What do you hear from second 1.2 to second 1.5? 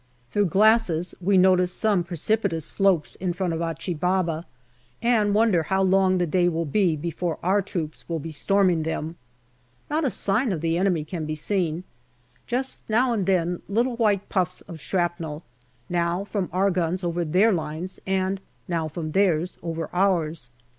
we